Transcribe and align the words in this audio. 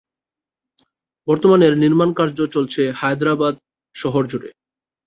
বর্তমানে 1.27 1.63
এর 1.67 1.75
নির্মাণ 1.83 2.09
কার্য 2.13 2.37
চলছে 2.55 2.81
হায়দ্রাবাদ 2.99 3.55
শহর 3.95 4.23
জুড়ে। 4.31 4.49